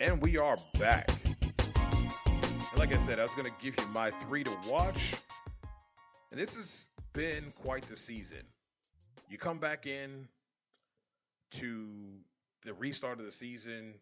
And 0.00 0.20
we 0.22 0.36
are 0.36 0.56
back. 0.78 1.08
And 1.76 2.78
like 2.78 2.92
I 2.92 2.98
said, 2.98 3.18
I 3.18 3.22
was 3.22 3.32
going 3.32 3.46
to 3.46 3.54
give 3.60 3.78
you 3.78 3.86
my 3.94 4.10
three 4.10 4.44
to 4.44 4.56
watch. 4.68 5.14
And 6.30 6.40
this 6.40 6.54
has 6.56 6.86
been 7.12 7.52
quite 7.62 7.88
the 7.88 7.96
season. 7.96 8.42
You 9.30 9.38
come 9.38 9.58
back 9.58 9.86
in 9.86 10.28
to 11.52 11.88
the 12.64 12.74
restart 12.74 13.20
of 13.20 13.24
the 13.24 13.32
season, 13.32 13.94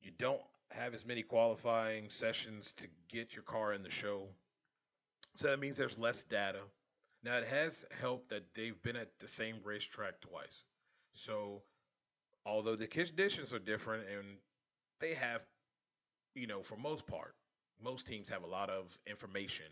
you 0.00 0.12
don't 0.18 0.40
have 0.70 0.94
as 0.94 1.04
many 1.04 1.22
qualifying 1.22 2.10
sessions 2.10 2.72
to 2.74 2.86
get 3.08 3.34
your 3.34 3.42
car 3.42 3.72
in 3.72 3.82
the 3.82 3.90
show. 3.90 4.28
So 5.36 5.48
that 5.48 5.58
means 5.58 5.76
there's 5.76 5.98
less 5.98 6.24
data. 6.24 6.60
Now, 7.24 7.38
it 7.38 7.46
has 7.48 7.84
helped 8.00 8.30
that 8.30 8.54
they've 8.54 8.80
been 8.82 8.96
at 8.96 9.18
the 9.18 9.28
same 9.28 9.56
racetrack 9.64 10.20
twice. 10.20 10.64
So, 11.14 11.62
although 12.48 12.76
the 12.76 12.86
conditions 12.86 13.52
are 13.52 13.58
different 13.58 14.04
and 14.08 14.26
they 15.00 15.14
have, 15.14 15.44
you 16.34 16.46
know, 16.46 16.62
for 16.62 16.76
most 16.76 17.06
part, 17.06 17.34
most 17.82 18.06
teams 18.06 18.28
have 18.28 18.42
a 18.42 18.46
lot 18.46 18.70
of 18.70 18.98
information 19.06 19.66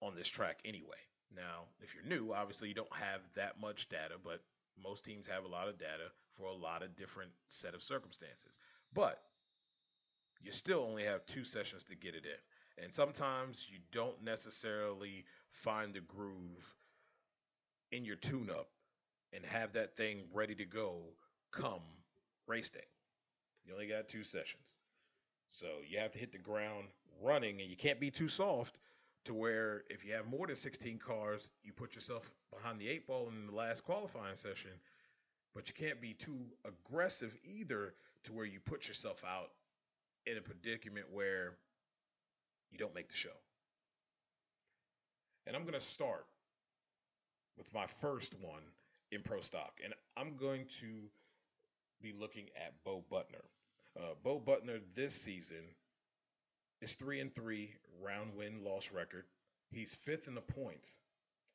on 0.00 0.14
this 0.14 0.28
track 0.28 0.58
anyway. 0.64 1.02
Now, 1.34 1.64
if 1.82 1.94
you're 1.94 2.04
new, 2.04 2.32
obviously 2.32 2.68
you 2.68 2.74
don't 2.74 2.94
have 2.94 3.20
that 3.34 3.60
much 3.60 3.88
data, 3.88 4.14
but 4.22 4.40
most 4.82 5.04
teams 5.04 5.26
have 5.26 5.44
a 5.44 5.48
lot 5.48 5.68
of 5.68 5.78
data 5.78 6.10
for 6.32 6.46
a 6.46 6.54
lot 6.54 6.82
of 6.82 6.96
different 6.96 7.30
set 7.50 7.74
of 7.74 7.82
circumstances. 7.82 8.52
But 8.94 9.20
you 10.40 10.52
still 10.52 10.86
only 10.88 11.04
have 11.04 11.26
two 11.26 11.44
sessions 11.44 11.84
to 11.84 11.96
get 11.96 12.14
it 12.14 12.24
in. 12.24 12.84
And 12.84 12.92
sometimes 12.92 13.68
you 13.70 13.78
don't 13.92 14.22
necessarily 14.22 15.24
find 15.50 15.94
the 15.94 16.00
groove 16.00 16.74
in 17.92 18.04
your 18.04 18.16
tune 18.16 18.50
up 18.50 18.68
and 19.32 19.44
have 19.44 19.72
that 19.72 19.96
thing 19.96 20.24
ready 20.32 20.54
to 20.56 20.64
go 20.64 21.02
come 21.54 21.80
race 22.46 22.70
day. 22.70 22.86
You 23.64 23.72
only 23.74 23.86
got 23.86 24.08
two 24.08 24.24
sessions. 24.24 24.64
So 25.52 25.66
you 25.88 25.98
have 25.98 26.12
to 26.12 26.18
hit 26.18 26.32
the 26.32 26.38
ground 26.38 26.86
running 27.22 27.60
and 27.60 27.70
you 27.70 27.76
can't 27.76 28.00
be 28.00 28.10
too 28.10 28.28
soft 28.28 28.76
to 29.24 29.34
where 29.34 29.84
if 29.88 30.04
you 30.04 30.12
have 30.14 30.26
more 30.26 30.46
than 30.46 30.56
16 30.56 30.98
cars, 30.98 31.48
you 31.62 31.72
put 31.72 31.94
yourself 31.94 32.30
behind 32.52 32.78
the 32.78 32.88
eight 32.88 33.06
ball 33.06 33.28
in 33.28 33.46
the 33.46 33.54
last 33.54 33.84
qualifying 33.84 34.36
session. 34.36 34.70
But 35.54 35.68
you 35.68 35.74
can't 35.74 36.00
be 36.00 36.14
too 36.14 36.38
aggressive 36.64 37.34
either 37.44 37.94
to 38.24 38.32
where 38.32 38.44
you 38.44 38.60
put 38.60 38.88
yourself 38.88 39.22
out 39.24 39.50
in 40.26 40.36
a 40.36 40.40
predicament 40.40 41.06
where 41.12 41.52
you 42.70 42.78
don't 42.78 42.94
make 42.94 43.08
the 43.08 43.16
show. 43.16 43.28
And 45.46 45.54
I'm 45.54 45.62
going 45.62 45.74
to 45.74 45.80
start 45.80 46.26
with 47.56 47.72
my 47.72 47.86
first 47.86 48.34
one 48.40 48.62
in 49.12 49.22
pro 49.22 49.40
stock. 49.40 49.78
And 49.84 49.94
I'm 50.16 50.36
going 50.36 50.64
to 50.80 51.08
be 52.02 52.12
looking 52.18 52.46
at 52.56 52.74
Bo 52.84 53.04
Butner. 53.10 53.44
Uh, 53.96 54.14
Bo 54.22 54.40
Butner 54.40 54.80
this 54.94 55.14
season 55.14 55.64
is 56.80 56.94
three 56.94 57.20
and 57.20 57.34
three 57.34 57.70
round 58.02 58.34
win 58.36 58.64
loss 58.64 58.90
record. 58.92 59.24
He's 59.70 59.94
fifth 59.94 60.28
in 60.28 60.34
the 60.34 60.40
points, 60.40 60.90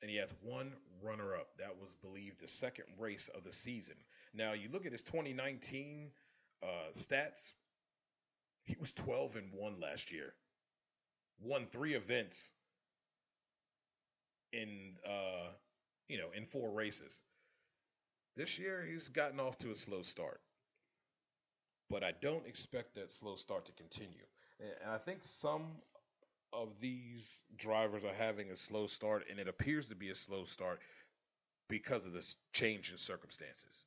and 0.02 0.10
he 0.10 0.18
has 0.18 0.30
one 0.42 0.72
runner 1.04 1.36
up. 1.36 1.50
That 1.58 1.76
was 1.80 1.96
believed 2.02 2.42
the 2.42 2.48
second 2.48 2.86
race 2.98 3.30
of 3.36 3.44
the 3.44 3.54
season. 3.54 3.96
Now 4.34 4.54
you 4.54 4.70
look 4.72 4.86
at 4.86 4.92
his 4.92 5.02
2019 5.04 6.10
uh, 6.64 6.66
stats. 6.98 7.54
He 8.66 8.76
was 8.80 8.92
12 8.92 9.36
and 9.36 9.54
one 9.54 9.80
last 9.80 10.12
year. 10.12 10.34
Won 11.42 11.68
three 11.72 11.94
events 11.96 12.52
in 14.52 14.96
uh, 15.06 15.50
you 16.08 16.18
know 16.18 16.30
in 16.36 16.46
four 16.46 16.70
races. 16.72 17.14
This 18.40 18.58
year 18.58 18.86
he's 18.90 19.08
gotten 19.10 19.40
off 19.40 19.58
to 19.60 19.72
a 19.72 19.76
slow 19.76 20.02
start 20.02 20.40
but 21.90 22.04
I 22.04 22.12
don't 22.22 22.46
expect 22.46 22.96
that 22.96 23.12
slow 23.12 23.36
start 23.36 23.66
to 23.66 23.72
continue. 23.72 24.26
And 24.60 24.92
I 24.92 24.98
think 24.98 25.24
some 25.24 25.64
of 26.54 26.70
these 26.80 27.40
drivers 27.58 28.04
are 28.04 28.14
having 28.14 28.52
a 28.52 28.58
slow 28.58 28.88
start, 28.88 29.26
and 29.30 29.40
it 29.40 29.48
appears 29.48 29.90
to 29.90 29.96
be 29.96 30.10
a 30.10 30.16
slow 30.16 30.44
start 30.44 30.80
because 31.68 32.06
of 32.06 32.14
this 32.14 32.36
change 32.54 32.92
in 32.92 32.98
circumstances. 32.98 33.86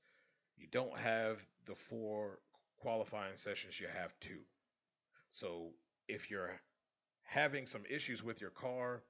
You 0.56 0.66
don't 0.70 0.96
have 0.98 1.44
the 1.66 1.74
four 1.74 2.38
qualifying 2.78 3.36
sessions, 3.36 3.80
you 3.80 3.86
have 3.96 4.18
two. 4.20 4.40
So 5.30 5.70
if 6.08 6.30
you're 6.30 6.60
having 7.22 7.66
some 7.66 7.82
issues 7.88 8.22
with 8.22 8.40
your 8.40 8.50
car, 8.50 9.02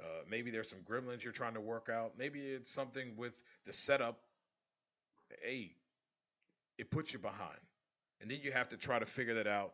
uh, 0.00 0.22
maybe 0.28 0.50
there's 0.50 0.68
some 0.68 0.80
gremlins 0.80 1.22
you're 1.22 1.32
trying 1.32 1.54
to 1.54 1.60
work 1.60 1.88
out, 1.92 2.12
maybe 2.18 2.40
it's 2.40 2.70
something 2.70 3.16
with 3.16 3.34
the 3.66 3.72
setup. 3.72 4.18
Hey, 5.42 5.72
it 6.78 6.90
puts 6.90 7.12
you 7.12 7.18
behind 7.18 7.60
and 8.20 8.30
then 8.30 8.38
you 8.42 8.52
have 8.52 8.68
to 8.68 8.76
try 8.76 8.98
to 8.98 9.06
figure 9.06 9.34
that 9.34 9.46
out. 9.46 9.72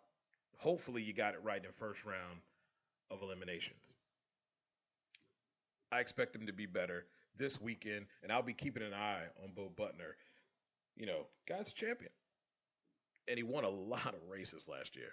Hopefully, 0.58 1.02
you 1.02 1.12
got 1.12 1.34
it 1.34 1.40
right 1.42 1.58
in 1.58 1.66
the 1.66 1.72
first 1.72 2.04
round 2.04 2.40
of 3.10 3.22
eliminations. 3.22 3.92
I 5.92 6.00
expect 6.00 6.32
them 6.32 6.46
to 6.46 6.52
be 6.52 6.66
better 6.66 7.04
this 7.36 7.60
weekend, 7.60 8.06
and 8.22 8.32
I'll 8.32 8.42
be 8.42 8.54
keeping 8.54 8.82
an 8.82 8.94
eye 8.94 9.24
on 9.42 9.50
Bo 9.54 9.70
Butner. 9.76 10.14
You 10.96 11.06
know, 11.06 11.26
guy's 11.46 11.68
a 11.68 11.74
champion, 11.74 12.10
and 13.28 13.36
he 13.36 13.42
won 13.42 13.64
a 13.64 13.68
lot 13.68 14.14
of 14.14 14.28
races 14.30 14.66
last 14.68 14.96
year. 14.96 15.12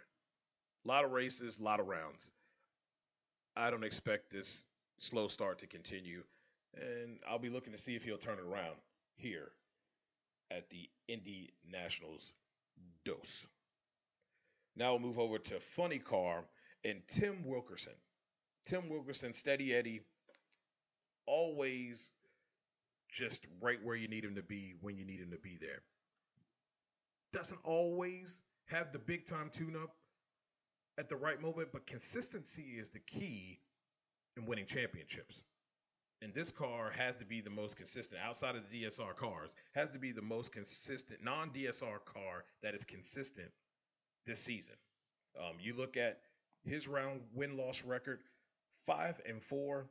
A 0.85 0.87
lot 0.87 1.05
of 1.05 1.11
races, 1.11 1.57
a 1.59 1.63
lot 1.63 1.79
of 1.79 1.87
rounds. 1.87 2.31
I 3.55 3.69
don't 3.69 3.83
expect 3.83 4.31
this 4.31 4.63
slow 4.97 5.27
start 5.27 5.59
to 5.59 5.67
continue, 5.67 6.23
and 6.75 7.19
I'll 7.29 7.39
be 7.39 7.49
looking 7.49 7.73
to 7.73 7.79
see 7.79 7.95
if 7.95 8.03
he'll 8.03 8.17
turn 8.17 8.39
it 8.39 8.45
around 8.45 8.75
here 9.15 9.51
at 10.55 10.69
the 10.69 10.89
Indy 11.07 11.53
Nationals 11.69 12.31
dose. 13.05 13.45
Now 14.75 14.91
we'll 14.91 15.01
move 15.01 15.19
over 15.19 15.37
to 15.37 15.59
Funny 15.59 15.99
Car 15.99 16.43
and 16.83 17.01
Tim 17.09 17.43
Wilkerson. 17.45 17.93
Tim 18.65 18.89
Wilkerson, 18.89 19.33
steady 19.33 19.73
Eddie, 19.73 20.01
always 21.25 22.09
just 23.11 23.45
right 23.61 23.77
where 23.83 23.95
you 23.95 24.07
need 24.07 24.23
him 24.23 24.35
to 24.35 24.41
be 24.41 24.73
when 24.81 24.97
you 24.97 25.05
need 25.05 25.19
him 25.19 25.31
to 25.31 25.37
be 25.37 25.57
there. 25.59 25.81
Doesn't 27.31 27.59
always 27.63 28.37
have 28.65 28.91
the 28.91 28.99
big 28.99 29.25
time 29.25 29.49
tune 29.53 29.75
up 29.81 29.95
at 30.97 31.09
the 31.09 31.15
right 31.15 31.41
moment, 31.41 31.69
but 31.71 31.85
consistency 31.85 32.75
is 32.79 32.89
the 32.89 32.99
key 32.99 33.59
in 34.37 34.45
winning 34.45 34.65
championships 34.65 35.41
and 36.23 36.33
this 36.33 36.51
car 36.51 36.91
has 36.97 37.17
to 37.17 37.25
be 37.25 37.41
the 37.41 37.49
most 37.49 37.75
consistent 37.75 38.21
outside 38.25 38.55
of 38.55 38.63
the 38.71 38.83
DSR 38.83 39.15
cars, 39.15 39.49
has 39.75 39.89
to 39.91 39.99
be 39.99 40.11
the 40.11 40.21
most 40.21 40.53
consistent 40.53 41.21
non 41.21 41.49
DSR 41.49 42.03
car 42.05 42.45
that 42.61 42.73
is 42.73 42.85
consistent 42.85 43.49
this 44.25 44.39
season. 44.39 44.75
Um, 45.37 45.57
you 45.59 45.75
look 45.75 45.97
at 45.97 46.19
his 46.63 46.87
round 46.87 47.21
win 47.33 47.57
loss 47.57 47.83
record, 47.83 48.19
five 48.85 49.19
and 49.27 49.41
four, 49.41 49.87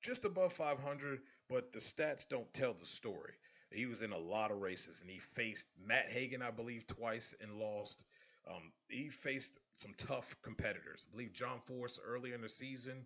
just 0.00 0.24
above 0.24 0.52
500, 0.54 1.20
but 1.48 1.72
the 1.72 1.80
stats 1.80 2.26
don't 2.28 2.52
tell 2.54 2.74
the 2.78 2.86
story. 2.86 3.34
He 3.70 3.86
was 3.86 4.02
in 4.02 4.12
a 4.12 4.18
lot 4.18 4.50
of 4.50 4.60
races, 4.60 5.00
and 5.00 5.10
he 5.10 5.18
faced 5.18 5.66
Matt 5.86 6.10
Hagan, 6.10 6.42
I 6.42 6.50
believe, 6.50 6.86
twice 6.86 7.34
and 7.40 7.58
lost. 7.58 8.02
Um, 8.48 8.72
he 8.88 9.08
faced 9.08 9.58
some 9.76 9.94
tough 9.96 10.34
competitors. 10.42 11.06
I 11.08 11.12
believe 11.12 11.32
John 11.32 11.60
Force 11.60 11.98
earlier 12.04 12.34
in 12.34 12.42
the 12.42 12.48
season, 12.48 13.04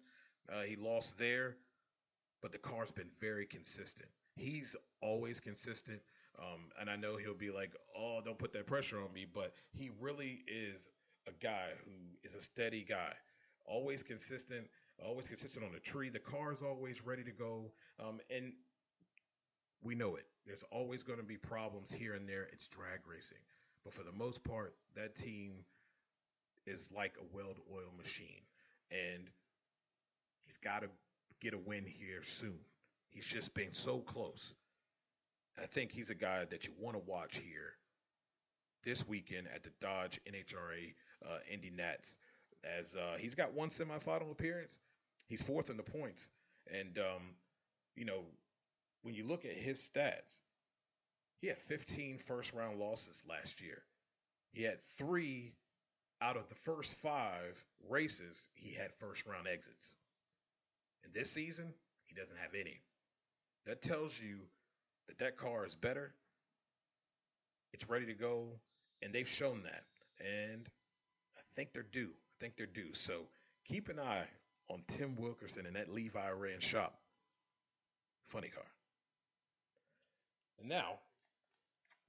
uh, 0.52 0.62
he 0.62 0.76
lost 0.76 1.18
there, 1.18 1.56
but 2.42 2.52
the 2.52 2.58
car's 2.58 2.90
been 2.90 3.10
very 3.20 3.46
consistent. 3.46 4.08
He's 4.36 4.76
always 5.00 5.40
consistent, 5.40 6.00
um, 6.38 6.70
and 6.80 6.90
I 6.90 6.96
know 6.96 7.16
he'll 7.16 7.34
be 7.34 7.50
like, 7.50 7.74
"Oh, 7.96 8.20
don't 8.24 8.38
put 8.38 8.52
that 8.52 8.66
pressure 8.66 9.00
on 9.00 9.12
me," 9.12 9.24
but 9.24 9.54
he 9.72 9.90
really 10.00 10.44
is 10.46 10.88
a 11.26 11.32
guy 11.32 11.70
who 11.84 11.92
is 12.22 12.34
a 12.34 12.40
steady 12.40 12.84
guy, 12.84 13.14
always 13.64 14.02
consistent, 14.02 14.68
always 14.98 15.26
consistent 15.26 15.64
on 15.64 15.72
the 15.72 15.80
tree. 15.80 16.08
The 16.10 16.18
car 16.18 16.52
is 16.52 16.62
always 16.62 17.04
ready 17.04 17.24
to 17.24 17.32
go, 17.32 17.72
um, 17.98 18.20
and 18.30 18.52
we 19.82 19.94
know 19.94 20.16
it. 20.16 20.26
There's 20.46 20.64
always 20.70 21.02
going 21.02 21.18
to 21.18 21.24
be 21.24 21.36
problems 21.36 21.92
here 21.92 22.14
and 22.14 22.28
there. 22.28 22.48
It's 22.52 22.68
drag 22.68 23.06
racing. 23.06 23.38
But 23.84 23.92
for 23.92 24.02
the 24.02 24.12
most 24.12 24.42
part, 24.44 24.74
that 24.94 25.14
team 25.14 25.52
is 26.66 26.90
like 26.94 27.14
a 27.20 27.36
weld 27.36 27.58
oil 27.72 27.92
machine. 27.96 28.42
And 28.90 29.30
he's 30.44 30.58
got 30.58 30.80
to 30.80 30.88
get 31.40 31.54
a 31.54 31.58
win 31.58 31.84
here 31.84 32.22
soon. 32.22 32.58
He's 33.10 33.26
just 33.26 33.54
been 33.54 33.72
so 33.72 33.98
close. 33.98 34.52
I 35.62 35.66
think 35.66 35.92
he's 35.92 36.10
a 36.10 36.14
guy 36.14 36.44
that 36.44 36.66
you 36.66 36.72
want 36.78 36.96
to 36.96 37.02
watch 37.10 37.38
here 37.38 37.72
this 38.84 39.06
weekend 39.06 39.48
at 39.54 39.64
the 39.64 39.70
Dodge 39.80 40.20
NHRA 40.28 40.94
uh, 41.24 41.38
Indy 41.50 41.70
Nats. 41.74 42.16
As 42.78 42.94
uh, 42.94 43.16
he's 43.18 43.34
got 43.34 43.54
one 43.54 43.68
semifinal 43.68 44.30
appearance, 44.30 44.72
he's 45.28 45.42
fourth 45.42 45.70
in 45.70 45.76
the 45.76 45.82
points. 45.82 46.20
And, 46.72 46.98
um, 46.98 47.22
you 47.94 48.04
know, 48.04 48.22
when 49.02 49.14
you 49.14 49.24
look 49.24 49.44
at 49.44 49.52
his 49.52 49.78
stats, 49.78 50.32
he 51.40 51.48
had 51.48 51.58
15 51.58 52.18
first 52.18 52.52
round 52.52 52.78
losses 52.78 53.22
last 53.28 53.60
year. 53.60 53.82
He 54.52 54.62
had 54.62 54.82
three 54.98 55.52
out 56.20 56.36
of 56.36 56.48
the 56.48 56.54
first 56.54 56.94
five 56.94 57.62
races, 57.88 58.48
he 58.54 58.72
had 58.72 58.92
first 58.94 59.26
round 59.26 59.46
exits. 59.46 59.95
And 61.06 61.14
this 61.14 61.30
season, 61.30 61.72
he 62.06 62.14
doesn't 62.14 62.36
have 62.36 62.54
any. 62.58 62.80
That 63.64 63.80
tells 63.80 64.18
you 64.18 64.38
that 65.06 65.18
that 65.18 65.36
car 65.36 65.64
is 65.64 65.74
better. 65.74 66.12
It's 67.72 67.88
ready 67.88 68.06
to 68.06 68.14
go, 68.14 68.48
and 69.02 69.12
they've 69.12 69.28
shown 69.28 69.62
that. 69.62 69.84
And 70.20 70.68
I 71.36 71.40
think 71.54 71.72
they're 71.72 71.82
due. 71.82 72.10
I 72.10 72.34
think 72.40 72.56
they're 72.56 72.66
due. 72.66 72.92
So 72.94 73.22
keep 73.68 73.88
an 73.88 74.00
eye 74.00 74.26
on 74.68 74.82
Tim 74.88 75.14
Wilkerson 75.16 75.66
and 75.66 75.76
that 75.76 75.92
Levi, 75.92 76.28
Ray 76.30 76.56
& 76.56 76.60
Shoup. 76.60 76.90
Funny 78.26 78.48
car. 78.48 78.64
And 80.58 80.68
now 80.68 80.98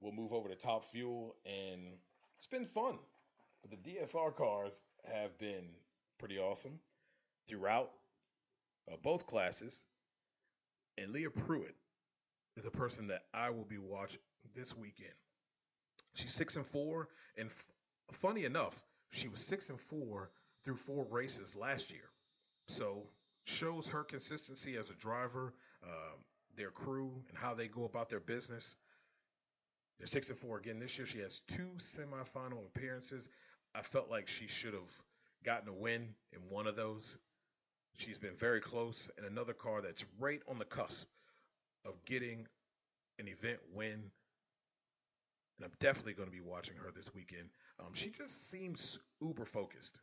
we'll 0.00 0.12
move 0.12 0.32
over 0.32 0.48
to 0.48 0.56
Top 0.56 0.84
Fuel, 0.90 1.36
and 1.46 1.82
it's 2.38 2.48
been 2.48 2.66
fun. 2.66 2.98
But 3.62 3.70
the 3.70 3.90
DSR 3.90 4.34
cars 4.34 4.82
have 5.12 5.38
been 5.38 5.68
pretty 6.18 6.38
awesome 6.38 6.80
throughout 7.46 7.90
uh, 8.90 8.96
both 9.02 9.26
classes. 9.26 9.82
And 10.96 11.12
Leah 11.12 11.30
Pruett 11.30 11.74
is 12.56 12.66
a 12.66 12.70
person 12.70 13.06
that 13.08 13.24
I 13.32 13.50
will 13.50 13.64
be 13.64 13.78
watching 13.78 14.20
this 14.54 14.76
weekend. 14.76 15.14
She's 16.14 16.32
six 16.32 16.56
and 16.56 16.66
four, 16.66 17.08
and 17.36 17.48
f- 17.48 17.66
funny 18.12 18.44
enough, 18.44 18.84
she 19.12 19.28
was 19.28 19.40
six 19.40 19.70
and 19.70 19.80
four 19.80 20.30
through 20.64 20.76
four 20.76 21.06
races 21.10 21.54
last 21.54 21.90
year. 21.92 22.10
So 22.66 23.04
shows 23.44 23.86
her 23.88 24.02
consistency 24.04 24.76
as 24.76 24.90
a 24.90 24.94
driver. 24.94 25.54
Um, 25.84 26.18
their 26.56 26.70
crew 26.70 27.12
and 27.28 27.38
how 27.38 27.54
they 27.54 27.68
go 27.68 27.84
about 27.84 28.08
their 28.08 28.20
business. 28.20 28.74
They're 29.98 30.06
six 30.06 30.28
and 30.28 30.36
four 30.36 30.58
again 30.58 30.78
this 30.78 30.98
year. 30.98 31.06
She 31.06 31.20
has 31.20 31.40
two 31.48 31.70
semifinal 31.78 32.66
appearances. 32.66 33.28
I 33.74 33.82
felt 33.82 34.10
like 34.10 34.28
she 34.28 34.48
should 34.48 34.74
have 34.74 34.92
gotten 35.44 35.68
a 35.68 35.72
win 35.72 36.08
in 36.32 36.40
one 36.50 36.66
of 36.66 36.76
those. 36.76 37.16
She's 37.98 38.18
been 38.18 38.36
very 38.36 38.60
close, 38.60 39.10
and 39.18 39.26
another 39.26 39.52
car 39.52 39.82
that's 39.82 40.04
right 40.20 40.40
on 40.48 40.58
the 40.58 40.64
cusp 40.64 41.08
of 41.84 42.04
getting 42.04 42.46
an 43.18 43.26
event 43.26 43.58
win. 43.74 44.10
And 45.56 45.64
I'm 45.64 45.72
definitely 45.80 46.12
going 46.12 46.28
to 46.28 46.34
be 46.34 46.40
watching 46.40 46.76
her 46.76 46.92
this 46.94 47.12
weekend. 47.12 47.48
Um, 47.80 47.92
she 47.94 48.10
just 48.10 48.50
seems 48.50 49.00
uber 49.20 49.44
focused. 49.44 49.98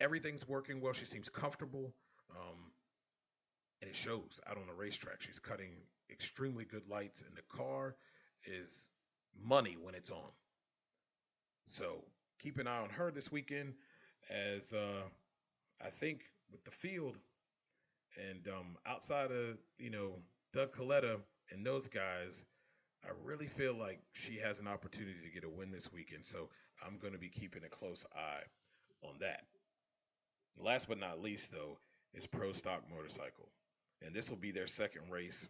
Everything's 0.00 0.48
working 0.48 0.80
well. 0.80 0.94
She 0.94 1.04
seems 1.04 1.28
comfortable. 1.28 1.92
Um, 2.30 2.72
and 3.82 3.90
it 3.90 3.96
shows 3.96 4.40
out 4.48 4.56
on 4.56 4.66
the 4.66 4.72
racetrack. 4.72 5.20
She's 5.20 5.38
cutting 5.38 5.72
extremely 6.10 6.64
good 6.64 6.88
lights, 6.88 7.22
and 7.26 7.36
the 7.36 7.56
car 7.56 7.94
is 8.46 8.86
money 9.38 9.76
when 9.80 9.94
it's 9.94 10.10
on. 10.10 10.30
So 11.68 12.04
keep 12.42 12.58
an 12.58 12.66
eye 12.66 12.80
on 12.80 12.88
her 12.88 13.10
this 13.10 13.30
weekend, 13.30 13.74
as 14.30 14.72
uh, 14.72 15.02
I 15.84 15.90
think 15.90 16.22
with 16.50 16.64
the 16.64 16.70
field 16.70 17.16
and 18.16 18.48
um, 18.48 18.76
outside 18.86 19.30
of 19.30 19.56
you 19.78 19.90
know 19.90 20.12
Doug 20.52 20.74
Kalitta 20.74 21.16
and 21.50 21.64
those 21.64 21.88
guys, 21.88 22.44
I 23.04 23.10
really 23.24 23.46
feel 23.46 23.74
like 23.74 24.00
she 24.12 24.38
has 24.38 24.58
an 24.58 24.66
opportunity 24.66 25.18
to 25.24 25.30
get 25.30 25.44
a 25.44 25.48
win 25.48 25.70
this 25.70 25.92
weekend. 25.92 26.24
So 26.24 26.48
I'm 26.84 26.98
going 26.98 27.12
to 27.12 27.18
be 27.18 27.28
keeping 27.28 27.62
a 27.64 27.68
close 27.68 28.04
eye 28.14 28.44
on 29.02 29.14
that. 29.20 29.42
Last 30.58 30.88
but 30.88 30.98
not 30.98 31.22
least, 31.22 31.52
though, 31.52 31.78
is 32.14 32.26
Pro 32.26 32.52
Stock 32.52 32.82
Motorcycle 32.92 33.48
and 34.04 34.14
this 34.14 34.30
will 34.30 34.36
be 34.36 34.50
their 34.50 34.66
second 34.66 35.10
race, 35.10 35.46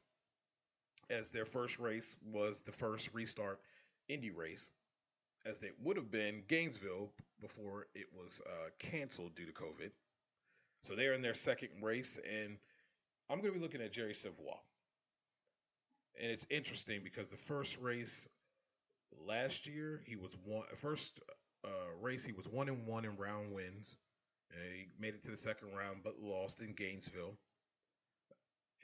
as 1.11 1.31
their 1.31 1.45
first 1.45 1.79
race 1.79 2.17
was 2.25 2.61
the 2.61 2.73
first 2.73 3.11
restart 3.13 3.61
Indy 4.09 4.31
race, 4.31 4.71
as 5.47 5.59
they 5.59 5.71
would 5.83 5.97
have 5.97 6.11
been 6.11 6.43
Gainesville 6.49 7.11
before 7.41 7.87
it 7.95 8.07
was 8.15 8.41
uh, 8.47 8.71
canceled 8.79 9.35
due 9.35 9.47
to 9.47 9.53
COVID. 9.53 9.91
So 10.89 10.97
they're 10.97 11.13
in 11.13 11.23
their 11.23 11.35
second 11.35 11.69
race, 11.83 12.19
and 12.27 12.57
I'm 13.29 13.41
going 13.41 13.53
to 13.53 13.59
be 13.59 13.63
looking 13.63 13.83
at 13.83 13.93
Jerry 13.93 14.15
Savoie. 14.15 14.59
And 16.21 16.31
it's 16.31 16.47
interesting 16.51 17.03
because 17.05 17.29
the 17.29 17.37
first 17.37 17.79
race 17.79 18.27
last 19.27 19.67
year, 19.67 20.01
he 20.07 20.17
was 20.17 20.33
one 20.45 20.65
first 20.77 21.21
uh, 21.65 21.69
race 22.01 22.25
he 22.25 22.33
was 22.33 22.49
one 22.49 22.69
and 22.69 22.87
one 22.87 23.05
in 23.05 23.17
round 23.17 23.53
wins. 23.53 23.95
And 24.51 24.63
he 24.75 24.87
made 24.99 25.15
it 25.15 25.23
to 25.25 25.31
the 25.31 25.37
second 25.37 25.69
round, 25.77 25.99
but 26.03 26.15
lost 26.21 26.61
in 26.61 26.73
Gainesville 26.73 27.37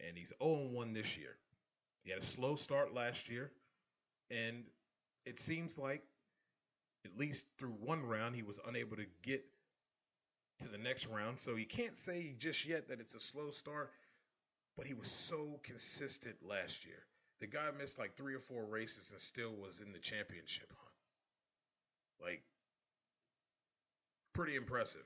and 0.06 0.16
he's 0.16 0.32
0 0.42 0.68
1 0.72 0.92
this 0.92 1.16
year. 1.16 1.36
He 2.02 2.10
had 2.10 2.20
a 2.20 2.24
slow 2.24 2.56
start 2.56 2.92
last 2.92 3.28
year, 3.28 3.50
and 4.30 4.64
it 5.24 5.40
seems 5.40 5.78
like, 5.78 6.02
at 7.04 7.16
least 7.18 7.46
through 7.58 7.74
one 7.80 8.02
round, 8.02 8.34
he 8.34 8.42
was 8.42 8.56
unable 8.66 8.96
to 8.96 9.06
get 9.22 9.44
to 10.64 10.70
the 10.70 10.82
next 10.82 11.06
round. 11.06 11.38
So 11.40 11.54
he 11.54 11.64
can't 11.64 11.96
say 11.96 12.34
just 12.38 12.66
yet 12.66 12.88
that 12.88 13.00
it's 13.00 13.14
a 13.14 13.20
slow 13.20 13.50
start, 13.50 13.90
but 14.76 14.86
he 14.86 14.94
was 14.94 15.10
so 15.10 15.60
consistent 15.62 16.36
last 16.48 16.84
year. 16.84 17.02
The 17.40 17.46
guy 17.46 17.68
missed 17.78 17.98
like 17.98 18.16
three 18.16 18.34
or 18.34 18.40
four 18.40 18.64
races 18.64 19.10
and 19.10 19.20
still 19.20 19.52
was 19.52 19.80
in 19.84 19.92
the 19.92 19.98
championship 19.98 20.68
hunt. 20.68 22.30
Like, 22.30 22.42
pretty 24.32 24.56
impressive. 24.56 25.04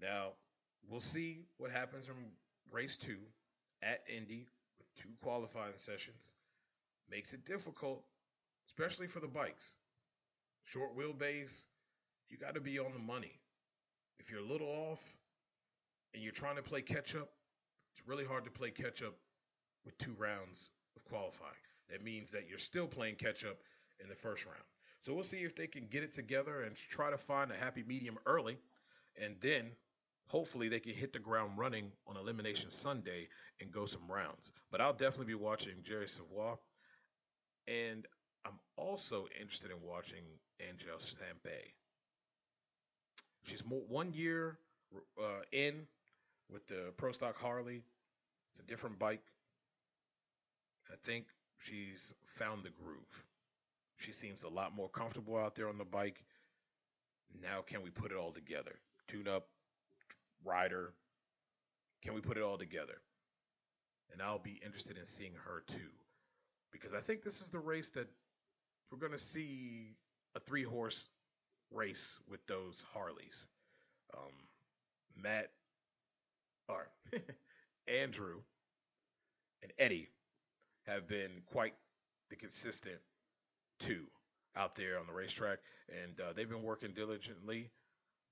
Now, 0.00 0.30
we'll 0.90 1.00
see 1.00 1.44
what 1.58 1.70
happens 1.70 2.06
from 2.06 2.16
race 2.72 2.96
two 2.96 3.18
at 3.82 4.02
Indy 4.14 4.46
with 4.78 5.02
two 5.02 5.10
qualifying 5.22 5.72
sessions 5.78 6.22
makes 7.10 7.32
it 7.32 7.46
difficult, 7.46 8.02
especially 8.66 9.06
for 9.06 9.20
the 9.20 9.28
bikes. 9.28 9.64
Short 10.64 10.96
wheelbase, 10.96 11.52
you 12.28 12.36
got 12.36 12.54
to 12.54 12.60
be 12.60 12.78
on 12.78 12.92
the 12.92 12.98
money. 12.98 13.38
If 14.18 14.30
you're 14.30 14.40
a 14.40 14.46
little 14.46 14.68
off 14.68 15.16
and 16.14 16.22
you're 16.22 16.32
trying 16.32 16.56
to 16.56 16.62
play 16.62 16.82
catch 16.82 17.14
up, 17.14 17.28
it's 17.94 18.06
really 18.06 18.24
hard 18.24 18.44
to 18.44 18.50
play 18.50 18.70
catch 18.70 19.02
up 19.02 19.14
with 19.84 19.96
two 19.98 20.14
rounds 20.18 20.70
of 20.96 21.04
qualifying. 21.04 21.52
That 21.90 22.02
means 22.02 22.30
that 22.32 22.48
you're 22.48 22.58
still 22.58 22.86
playing 22.86 23.16
catch 23.16 23.44
up 23.44 23.58
in 24.00 24.08
the 24.08 24.14
first 24.14 24.44
round. 24.44 24.58
So 25.02 25.14
we'll 25.14 25.24
see 25.24 25.44
if 25.44 25.54
they 25.54 25.68
can 25.68 25.86
get 25.88 26.02
it 26.02 26.12
together 26.12 26.62
and 26.62 26.74
try 26.74 27.10
to 27.10 27.18
find 27.18 27.50
a 27.50 27.54
happy 27.56 27.84
medium 27.86 28.18
early 28.26 28.58
and 29.20 29.36
then 29.40 29.70
hopefully 30.28 30.68
they 30.68 30.80
can 30.80 30.92
hit 30.92 31.12
the 31.12 31.18
ground 31.18 31.52
running 31.56 31.92
on 32.06 32.16
Elimination 32.16 32.70
Sunday 32.70 33.28
and 33.60 33.70
go 33.70 33.86
some 33.86 34.08
rounds. 34.08 34.50
But 34.70 34.80
I'll 34.80 34.92
definitely 34.92 35.26
be 35.26 35.34
watching 35.34 35.74
Jerry 35.82 36.08
Savoie. 36.08 36.58
And 37.68 38.06
I'm 38.44 38.58
also 38.76 39.26
interested 39.40 39.70
in 39.70 39.76
watching 39.82 40.24
Angelle 40.60 40.98
Sampey. 40.98 41.72
She's 43.46 43.64
more, 43.64 43.82
one 43.88 44.12
year 44.12 44.58
uh, 45.18 45.42
in 45.52 45.86
with 46.52 46.66
the 46.68 46.92
Pro 46.96 47.12
Stock 47.12 47.38
Harley. 47.38 47.82
It's 48.50 48.60
a 48.60 48.64
different 48.64 48.98
bike. 48.98 49.22
I 50.90 50.96
think 51.04 51.26
she's 51.58 52.14
found 52.26 52.64
the 52.64 52.70
groove. 52.70 53.24
She 53.98 54.12
seems 54.12 54.42
a 54.42 54.48
lot 54.48 54.74
more 54.74 54.88
comfortable 54.88 55.36
out 55.38 55.54
there 55.56 55.68
on 55.68 55.78
the 55.78 55.84
bike. 55.84 56.22
Now, 57.42 57.62
can 57.66 57.82
we 57.82 57.90
put 57.90 58.12
it 58.12 58.18
all 58.18 58.32
together? 58.32 58.76
Tune 59.08 59.28
up, 59.28 59.48
rider. 60.44 60.92
Can 62.02 62.14
we 62.14 62.20
put 62.20 62.36
it 62.36 62.42
all 62.42 62.58
together? 62.58 63.00
And 64.12 64.22
I'll 64.22 64.38
be 64.38 64.60
interested 64.64 64.98
in 64.98 65.06
seeing 65.06 65.32
her 65.46 65.62
too. 65.66 65.90
because 66.72 66.94
I 66.94 67.00
think 67.00 67.22
this 67.22 67.40
is 67.40 67.48
the 67.48 67.58
race 67.58 67.90
that 67.90 68.08
we're 68.90 68.98
going 68.98 69.12
to 69.12 69.18
see 69.18 69.96
a 70.36 70.40
three 70.40 70.62
horse 70.62 71.08
race 71.72 72.18
with 72.28 72.44
those 72.46 72.84
Harleys. 72.92 73.44
Um, 74.16 74.32
Matt, 75.16 75.50
or 76.68 76.88
Andrew, 77.88 78.40
and 79.62 79.72
Eddie 79.78 80.08
have 80.86 81.08
been 81.08 81.30
quite 81.46 81.74
the 82.30 82.36
consistent 82.36 82.98
two 83.78 84.04
out 84.56 84.74
there 84.74 84.98
on 84.98 85.06
the 85.06 85.12
racetrack, 85.12 85.58
and 85.88 86.20
uh, 86.20 86.32
they've 86.34 86.48
been 86.48 86.62
working 86.62 86.92
diligently 86.92 87.70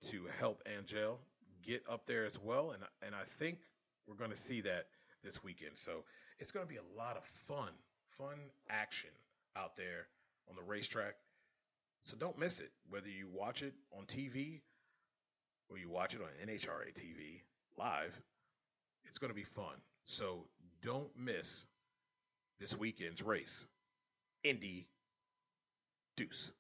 to 0.07 0.27
help 0.39 0.63
Angelle 0.67 1.19
get 1.63 1.83
up 1.91 2.07
there 2.07 2.25
as 2.25 2.39
well. 2.39 2.73
And 2.73 2.83
and 3.05 3.15
I 3.15 3.25
think 3.25 3.59
we're 4.07 4.17
going 4.17 4.31
to 4.31 4.37
see 4.37 4.61
that 4.63 4.87
this 5.23 5.43
weekend. 5.43 5.73
So 5.77 6.05
it's 6.39 6.53
going 6.53 6.67
to 6.67 6.73
be 6.73 6.79
a 6.79 6.99
lot 6.99 7.17
of 7.17 7.25
fun, 7.25 7.71
fun 8.19 8.39
action 8.69 9.11
out 9.57 9.77
there 9.77 10.07
on 10.49 10.57
the 10.57 10.63
racetrack. 10.63 11.15
So 12.05 12.17
don't 12.19 12.39
miss 12.39 12.61
it, 12.61 12.71
whether 12.91 13.09
you 13.09 13.29
watch 13.33 13.63
it 13.63 13.73
on 13.97 14.05
TV 14.05 14.61
or 15.71 15.79
you 15.79 15.89
watch 15.89 16.15
it 16.15 16.21
on 16.21 16.29
NHRA 16.47 16.93
TV 16.93 17.41
live. 17.79 18.15
It's 19.07 19.19
going 19.19 19.31
to 19.31 19.35
be 19.35 19.45
fun. 19.45 19.75
So 20.05 20.45
don't 20.83 21.09
miss 21.19 21.65
this 22.61 22.79
weekend's 22.79 23.23
race. 23.23 23.65
Indy 24.43 24.87
Deuce. 26.17 26.53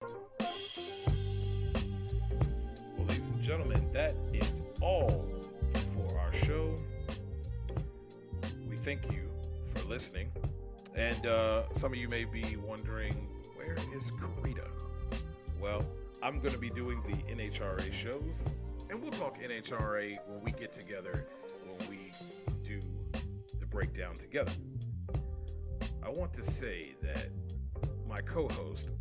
Well, 0.00 0.10
ladies 3.06 3.28
and 3.28 3.40
gentlemen, 3.40 3.88
that 3.92 4.14
is 4.34 4.62
all 4.80 5.24
for 5.94 6.18
our 6.18 6.32
show. 6.32 6.74
We 8.68 8.76
thank 8.76 9.12
you 9.12 9.30
for 9.74 9.84
listening. 9.84 10.32
And 10.94 11.26
uh, 11.26 11.72
some 11.74 11.92
of 11.92 11.98
you 11.98 12.08
may 12.08 12.24
be 12.24 12.56
wondering, 12.56 13.14
where 13.54 13.76
is 13.94 14.10
Karita? 14.12 14.68
Well, 15.60 15.86
I'm 16.22 16.38
going 16.38 16.52
to 16.52 16.60
be 16.60 16.70
doing 16.70 17.02
the 17.02 17.34
NHRA 17.34 17.90
shows, 17.92 18.44
and 18.90 19.00
we'll 19.00 19.12
talk 19.12 19.40
NHRA 19.40 20.18
when 20.26 20.42
we 20.42 20.52
get 20.52 20.70
together, 20.70 21.26
when 21.64 21.88
we 21.88 22.12
do 22.62 22.80
the 23.58 23.66
breakdown 23.66 24.16
together. 24.16 24.52
I 26.04 26.10
want 26.10 26.32
to 26.34 26.44
say 26.44 26.94
that 27.02 27.28
my 28.06 28.20
co 28.20 28.48
host 28.48 28.92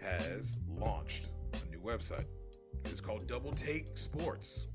has 0.00 0.56
launched 0.68 1.28
a 1.52 1.70
new 1.70 1.80
website. 1.80 2.24
It's 2.86 3.00
called 3.00 3.26
Double 3.26 3.52
Take 3.52 3.98
Sports. 3.98 4.66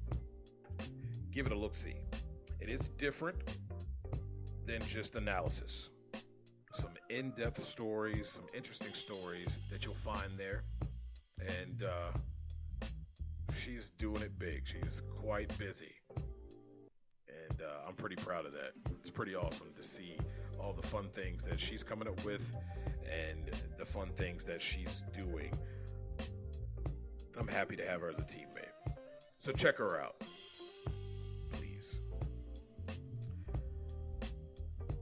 Give 1.32 1.48
it 1.48 1.52
a 1.52 1.58
look 1.58 1.74
see. 1.74 1.96
It 2.60 2.70
is 2.70 2.82
different 2.98 3.38
than 4.66 4.82
just 4.86 5.16
analysis. 5.16 5.90
In 7.14 7.30
depth 7.30 7.64
stories, 7.64 8.28
some 8.28 8.46
interesting 8.56 8.92
stories 8.96 9.60
that 9.70 9.86
you'll 9.86 9.94
find 9.94 10.36
there. 10.36 10.64
And 11.40 11.84
uh, 11.84 12.88
she's 13.56 13.92
doing 14.00 14.24
it 14.24 14.40
big. 14.40 14.64
She's 14.66 15.04
quite 15.22 15.56
busy. 15.60 15.94
And 16.16 17.62
uh, 17.62 17.88
I'm 17.88 17.94
pretty 17.94 18.16
proud 18.16 18.48
of 18.48 18.54
that. 18.54 18.72
It's 19.00 19.12
pretty 19.12 19.36
awesome 19.36 19.68
to 19.76 19.84
see 19.84 20.18
all 20.60 20.74
the 20.74 20.88
fun 20.88 21.08
things 21.10 21.44
that 21.44 21.60
she's 21.60 21.84
coming 21.84 22.08
up 22.08 22.26
with 22.26 22.52
and 23.04 23.52
the 23.78 23.86
fun 23.86 24.10
things 24.16 24.44
that 24.46 24.60
she's 24.60 25.04
doing. 25.14 25.54
I'm 27.40 27.48
happy 27.48 27.76
to 27.76 27.86
have 27.88 28.02
her 28.02 28.10
as 28.10 28.18
a 28.18 28.24
teammate. 28.24 28.96
So 29.40 29.52
check 29.52 29.78
her 29.78 30.02
out, 30.02 30.16
please. 31.52 31.96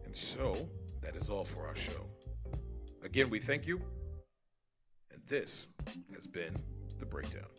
And 0.03 0.13
so 0.13 0.67
that 1.01 1.15
is 1.15 1.29
all 1.29 1.43
for 1.43 1.67
our 1.67 1.75
show. 1.75 2.05
Again, 3.03 3.29
we 3.29 3.39
thank 3.39 3.67
you. 3.67 3.81
And 5.11 5.21
this 5.27 5.67
has 6.15 6.27
been 6.27 6.55
The 6.99 7.05
Breakdown. 7.05 7.49